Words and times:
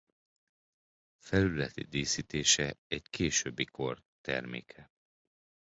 Felületi 1.23 1.83
díszítése 1.83 2.75
egy 2.87 3.09
későbbi 3.09 3.65
kor 3.65 4.03
terméke. 4.21 4.91